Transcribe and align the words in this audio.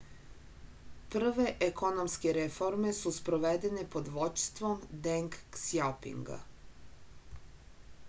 prve 1.15 1.45
ekonomske 1.65 2.33
reforme 2.39 2.95
su 3.01 3.13
sprovedene 3.19 3.87
pod 3.97 4.11
vođstvom 4.19 4.83
deng 5.09 5.41
ksjaopinga 5.59 6.43